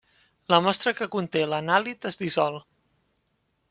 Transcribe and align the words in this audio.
La 0.53 0.59
mostra 0.67 0.93
que 1.01 1.09
conté 1.17 1.45
l'anàlit 1.53 2.11
es 2.13 2.21
dissol. 2.25 2.63